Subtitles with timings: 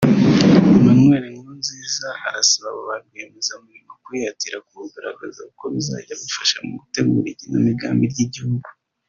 [0.91, 8.67] Emmanuel Nkurunziza arasaba abo barwiyemezamirimo kwihatira kuwugaragaza kuko bizajya bifasha mu gutegura igenamigambi ry’igihugu